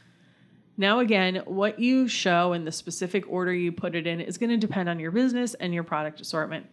Now, 0.80 1.00
again, 1.00 1.42
what 1.44 1.80
you 1.80 2.08
show 2.08 2.54
and 2.54 2.66
the 2.66 2.72
specific 2.72 3.26
order 3.28 3.54
you 3.54 3.70
put 3.70 3.96
it 3.96 4.08
in 4.08 4.22
is 4.22 4.38
going 4.38 4.50
to 4.50 4.56
depend 4.56 4.88
on 4.88 4.98
your 4.98 5.12
business 5.12 5.54
and 5.56 5.74
your 5.74 5.84
product 5.84 6.22
assortment. 6.22 6.68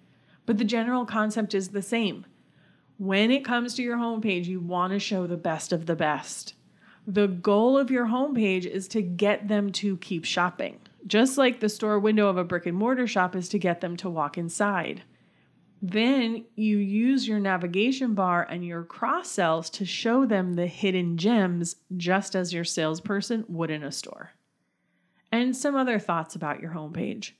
But 0.46 0.58
the 0.58 0.64
general 0.64 1.04
concept 1.04 1.54
is 1.54 1.70
the 1.70 1.82
same. 1.82 2.24
When 2.98 3.32
it 3.32 3.44
comes 3.44 3.74
to 3.74 3.82
your 3.82 3.96
homepage, 3.96 4.46
you 4.46 4.60
want 4.60 4.92
to 4.92 5.00
show 5.00 5.26
the 5.26 5.36
best 5.36 5.72
of 5.72 5.86
the 5.86 5.96
best. 5.96 6.54
The 7.04 7.26
goal 7.26 7.76
of 7.76 7.90
your 7.90 8.06
homepage 8.06 8.64
is 8.64 8.86
to 8.88 9.02
get 9.02 9.48
them 9.48 9.72
to 9.72 9.96
keep 9.96 10.24
shopping, 10.24 10.78
just 11.08 11.36
like 11.36 11.58
the 11.58 11.68
store 11.68 11.98
window 11.98 12.28
of 12.28 12.36
a 12.36 12.44
brick 12.44 12.66
and 12.66 12.76
mortar 12.76 13.08
shop 13.08 13.34
is 13.34 13.48
to 13.48 13.58
get 13.58 13.80
them 13.80 13.96
to 13.96 14.08
walk 14.08 14.38
inside. 14.38 15.02
Then 15.82 16.44
you 16.54 16.78
use 16.78 17.28
your 17.28 17.38
navigation 17.38 18.14
bar 18.14 18.46
and 18.48 18.64
your 18.64 18.82
cross 18.82 19.30
sells 19.30 19.68
to 19.70 19.84
show 19.84 20.24
them 20.24 20.54
the 20.54 20.66
hidden 20.66 21.16
gems, 21.16 21.76
just 21.96 22.34
as 22.34 22.52
your 22.52 22.64
salesperson 22.64 23.44
would 23.48 23.70
in 23.70 23.82
a 23.82 23.92
store. 23.92 24.32
And 25.30 25.56
some 25.56 25.76
other 25.76 25.98
thoughts 25.98 26.34
about 26.34 26.60
your 26.60 26.72
homepage. 26.72 27.32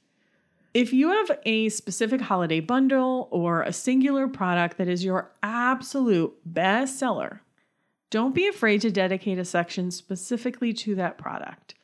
If 0.75 0.93
you 0.93 1.09
have 1.09 1.39
a 1.47 1.71
specific 1.71 2.21
holiday 2.21 2.61
bundle 2.61 3.29
or 3.31 3.63
a 3.63 3.73
singular 3.73 4.29
product 4.29 4.77
that 4.77 4.89
is 4.89 5.03
your 5.03 5.33
absolute 5.43 6.37
best 6.45 6.99
seller, 6.99 7.41
don't 8.11 8.35
be 8.35 8.47
afraid 8.47 8.83
to 8.83 8.91
dedicate 8.91 9.39
a 9.39 9.45
section 9.45 9.91
specifically 9.91 10.75
to 10.75 10.95
that 10.97 11.17
product. 11.17 11.75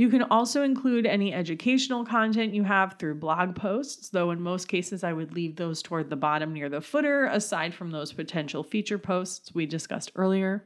You 0.00 0.08
can 0.08 0.22
also 0.22 0.62
include 0.62 1.04
any 1.04 1.34
educational 1.34 2.06
content 2.06 2.54
you 2.54 2.62
have 2.62 2.94
through 2.98 3.16
blog 3.16 3.54
posts, 3.54 4.08
though 4.08 4.30
in 4.30 4.40
most 4.40 4.66
cases 4.66 5.04
I 5.04 5.12
would 5.12 5.34
leave 5.34 5.56
those 5.56 5.82
toward 5.82 6.08
the 6.08 6.16
bottom 6.16 6.54
near 6.54 6.70
the 6.70 6.80
footer, 6.80 7.26
aside 7.26 7.74
from 7.74 7.90
those 7.90 8.14
potential 8.14 8.62
feature 8.62 8.96
posts 8.96 9.54
we 9.54 9.66
discussed 9.66 10.10
earlier. 10.16 10.64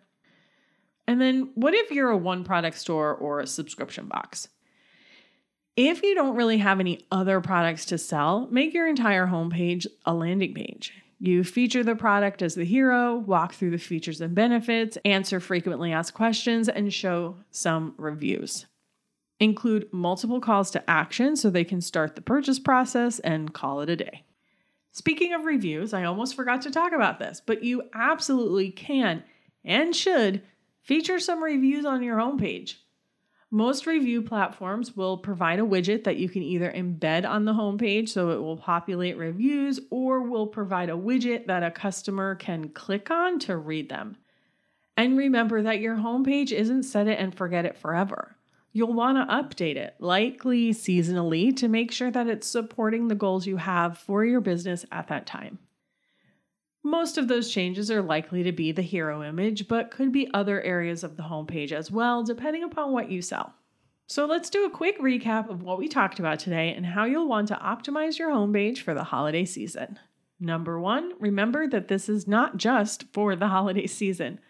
And 1.09 1.21
then, 1.21 1.51
what 1.57 1.75
if 1.75 1.91
you're 1.91 2.11
a 2.11 2.17
one 2.17 2.45
product 2.45 2.79
store 2.79 3.13
or 3.13 3.41
a 3.41 3.47
subscription 3.49 4.07
box? 4.07 4.51
If 5.75 6.05
you 6.05 6.15
don't 6.15 6.37
really 6.37 6.59
have 6.59 6.79
any 6.79 7.05
other 7.11 7.41
products 7.41 7.87
to 7.87 7.99
sell, 7.99 8.47
make 8.53 8.73
your 8.73 8.87
entire 8.87 9.27
homepage 9.27 9.89
a 10.07 10.15
landing 10.15 10.55
page. 10.55 10.93
You 11.19 11.43
feature 11.43 11.83
the 11.83 11.97
product 11.97 12.41
as 12.41 12.55
the 12.55 12.65
hero, 12.65 13.17
walk 13.17 13.55
through 13.55 13.73
the 13.73 13.79
features 13.79 14.21
and 14.21 14.33
benefits, 14.33 14.97
answer 15.05 15.41
frequently 15.41 15.93
asked 15.93 16.15
questions, 16.15 16.69
and 16.69 16.95
show 16.95 17.39
some 17.51 17.95
reviews. 17.99 18.67
Include 19.41 19.93
multiple 19.93 20.41
calls 20.41 20.71
to 20.71 20.91
action 20.91 21.35
so 21.35 21.51
they 21.51 21.65
can 21.65 21.81
start 21.81 22.15
the 22.15 22.23
purchase 22.23 22.59
process 22.59 23.19
and 23.19 23.53
call 23.53 23.81
it 23.81 23.91
a 23.91 23.97
day. 23.97 24.25
Speaking 24.93 25.33
of 25.33 25.45
reviews, 25.45 25.93
I 25.93 26.05
almost 26.05 26.37
forgot 26.37 26.63
to 26.63 26.71
talk 26.71 26.93
about 26.93 27.19
this, 27.19 27.43
but 27.45 27.65
you 27.65 27.83
absolutely 27.95 28.71
can 28.71 29.25
and 29.65 29.95
should 29.95 30.43
feature 30.83 31.19
some 31.19 31.43
reviews 31.43 31.85
on 31.85 32.03
your 32.03 32.17
homepage. 32.17 32.77
Most 33.51 33.87
review 33.87 34.23
platforms 34.23 34.97
will 34.97 35.19
provide 35.19 35.59
a 35.59 35.65
widget 35.65 36.05
that 36.05 36.17
you 36.17 36.29
can 36.29 36.43
either 36.43 36.73
embed 36.73 37.29
on 37.29 37.45
the 37.45 37.53
homepage 37.53 38.09
so 38.11 38.31
it 38.31 38.41
will 38.41 38.57
populate 38.57 39.17
reviews 39.17 39.81
or 39.91 40.23
will 40.23 40.47
provide 40.47 40.91
a 40.91 40.95
widget 40.95 41.47
that 41.47 41.65
a 41.65 41.73
customer 41.73 42.37
can 42.37 42.69
click 42.69 43.11
on 43.11 43.41
to 43.41 43.57
read 43.57 43.89
them. 43.89 44.17
And 44.97 45.19
remember 45.19 45.63
that 45.63 45.81
your 45.81 45.97
homepage 45.97 46.53
isn't 46.53 46.85
set 46.85 47.09
it 47.09 47.19
and 47.19 47.35
forget 47.35 47.65
it 47.65 47.77
forever 47.77 48.37
you'll 48.75 48.93
want 48.93 49.17
to 49.17 49.35
update 49.35 49.77
it, 49.77 49.95
likely 50.01 50.75
seasonally, 50.75 51.57
to 51.57 51.69
make 51.69 51.91
sure 51.91 52.11
that 52.11 52.27
it's 52.27 52.47
supporting 52.47 53.09
the 53.09 53.15
goals 53.15 53.47
you 53.47 53.57
have 53.57 53.97
for 53.97 54.25
your 54.25 54.41
business 54.43 54.85
at 54.93 55.09
that 55.09 55.27
time. 55.27 55.59
Most 56.83 57.17
of 57.17 57.29
those 57.29 57.51
changes 57.51 57.91
are 57.91 58.03
likely 58.03 58.43
to 58.43 58.53
be 58.53 58.73
the 58.73 58.83
hero 58.83 59.23
image, 59.23 59.69
but 59.69 59.91
could 59.91 60.13
be 60.13 60.29
other 60.35 60.61
areas 60.61 61.03
of 61.03 61.17
the 61.17 61.23
homepage 61.23 61.73
as 61.73 61.91
well, 61.91 62.23
depending 62.23 62.65
upon 62.65 62.93
what 62.93 63.11
you 63.11 63.23
sell. 63.23 63.55
So 64.07 64.27
let's 64.27 64.51
do 64.51 64.67
a 64.67 64.71
quick 64.71 65.01
recap 65.01 65.49
of 65.49 65.63
what 65.63 65.79
we 65.79 65.89
talked 65.89 66.19
about 66.19 66.41
today 66.41 66.75
and 66.75 66.85
how 66.85 67.05
you'll 67.05 67.29
want 67.29 67.49
to 67.49 67.55
optimize 67.55 68.19
your 68.19 68.31
homepage 68.31 68.79
for 68.81 68.93
the 68.93 69.05
holiday 69.05 69.47
season. 69.47 69.99
Number 70.41 70.79
one, 70.79 71.13
remember 71.21 71.67
that 71.69 71.89
this 71.89 72.09
is 72.09 72.29
not 72.29 72.59
just 72.59 73.05
for 73.15 73.35
the 73.35 73.49
holiday 73.49 73.87
season. 73.87 74.41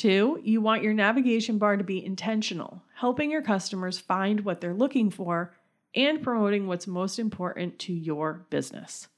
Two, 0.00 0.40
you 0.42 0.62
want 0.62 0.82
your 0.82 0.94
navigation 0.94 1.58
bar 1.58 1.76
to 1.76 1.84
be 1.84 2.02
intentional, 2.02 2.82
helping 2.94 3.30
your 3.30 3.42
customers 3.42 3.98
find 3.98 4.40
what 4.40 4.58
they're 4.58 4.72
looking 4.72 5.10
for 5.10 5.52
and 5.94 6.22
promoting 6.22 6.66
what's 6.66 6.86
most 6.86 7.18
important 7.18 7.78
to 7.80 7.92
your 7.92 8.46
business. 8.48 9.08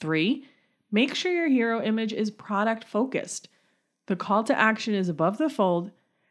Three, 0.00 0.46
make 0.90 1.14
sure 1.14 1.30
your 1.30 1.50
hero 1.50 1.82
image 1.82 2.14
is 2.14 2.30
product 2.30 2.84
focused. 2.84 3.50
The 4.06 4.16
call 4.16 4.44
to 4.44 4.58
action 4.58 4.94
is 4.94 5.10
above 5.10 5.36
the 5.36 5.50
fold 5.50 5.90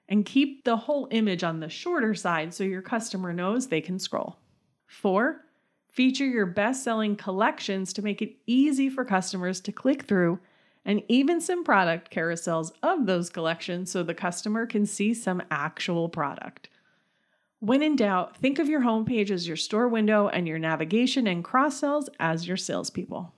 and 0.10 0.26
keep 0.26 0.64
the 0.64 0.78
whole 0.78 1.08
image 1.12 1.44
on 1.44 1.60
the 1.60 1.70
shorter 1.70 2.16
side 2.16 2.56
so 2.56 2.64
your 2.64 2.82
customer 2.82 3.32
knows 3.32 3.68
they 3.68 3.82
can 3.82 4.00
scroll. 4.00 4.40
Four, 4.88 5.46
feature 5.92 6.26
your 6.26 6.48
best 6.48 6.84
selling 6.84 7.16
collections 7.16 7.94
to 7.94 8.02
make 8.02 8.24
it 8.24 8.38
easy 8.48 8.90
for 8.90 9.06
customers 9.06 9.62
to 9.62 9.72
click 9.72 10.06
through, 10.06 10.40
and 10.88 11.04
even 11.10 11.42
some 11.42 11.66
product 11.66 12.10
carousels 12.10 12.72
of 12.82 13.06
those 13.06 13.30
collections 13.30 13.92
so 13.92 14.02
the 14.02 14.14
customer 14.14 14.66
can 14.66 14.86
see 14.86 15.14
some 15.14 15.44
actual 15.52 16.08
product. 16.08 16.70
When 17.60 17.84
in 17.84 17.98
doubt, 17.98 18.38
think 18.38 18.58
of 18.58 18.70
your 18.70 18.82
homepage 18.82 19.30
as 19.30 19.48
your 19.48 19.58
store 19.58 19.90
window 19.90 20.30
and 20.30 20.48
your 20.48 20.60
navigation 20.60 21.28
and 21.28 21.44
cross 21.44 21.82
sells 21.82 22.10
as 22.22 22.48
your 22.48 22.56
salespeople. 22.56 23.34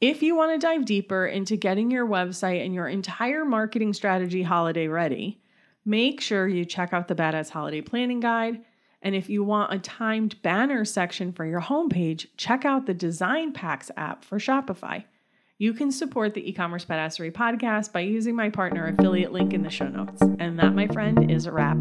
If 0.00 0.22
you 0.22 0.36
want 0.36 0.60
to 0.60 0.64
dive 0.64 0.84
deeper 0.84 1.26
into 1.26 1.56
getting 1.56 1.90
your 1.90 2.06
website 2.06 2.64
and 2.64 2.74
your 2.74 2.86
entire 2.86 3.46
marketing 3.46 3.94
strategy 3.94 4.42
holiday 4.42 4.88
ready, 4.88 5.40
make 5.86 6.20
sure 6.20 6.46
you 6.46 6.66
check 6.66 6.92
out 6.92 7.08
the 7.08 7.14
Badass 7.14 7.48
Holiday 7.48 7.80
Planning 7.80 8.20
Guide. 8.20 8.60
And 9.00 9.14
if 9.14 9.30
you 9.30 9.42
want 9.42 9.72
a 9.72 9.78
timed 9.78 10.40
banner 10.42 10.84
section 10.84 11.32
for 11.32 11.46
your 11.46 11.62
homepage, 11.62 12.26
check 12.36 12.66
out 12.66 12.84
the 12.84 12.94
Design 12.94 13.52
Packs 13.52 13.90
app 13.96 14.22
for 14.22 14.38
Shopify. 14.38 15.04
You 15.60 15.72
can 15.72 15.90
support 15.90 16.34
the 16.34 16.48
e-commerce 16.48 16.84
badassery 16.84 17.32
podcast 17.32 17.92
by 17.92 17.98
using 17.98 18.36
my 18.36 18.48
partner 18.48 18.94
affiliate 18.96 19.32
link 19.32 19.52
in 19.52 19.64
the 19.64 19.70
show 19.70 19.88
notes. 19.88 20.22
And 20.38 20.56
that, 20.60 20.72
my 20.72 20.86
friend, 20.86 21.28
is 21.28 21.46
a 21.46 21.52
wrap. 21.52 21.78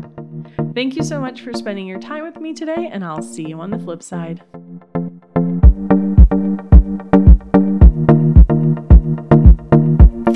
Thank 0.73 0.95
you 0.95 1.03
so 1.03 1.21
much 1.21 1.41
for 1.41 1.53
spending 1.53 1.85
your 1.85 1.99
time 1.99 2.23
with 2.23 2.37
me 2.37 2.53
today, 2.53 2.89
and 2.91 3.05
I'll 3.05 3.21
see 3.21 3.47
you 3.47 3.61
on 3.61 3.69
the 3.69 3.77
flip 3.77 4.01
side. 4.01 4.41